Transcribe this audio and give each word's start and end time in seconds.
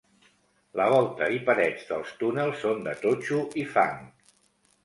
La 0.79 0.87
volta 0.93 1.27
i 1.35 1.41
parets 1.51 1.85
dels 1.91 2.15
túnels 2.23 2.65
són 2.65 2.83
de 2.89 2.97
totxo 3.07 3.41
i 3.65 3.67
fang. 3.77 4.05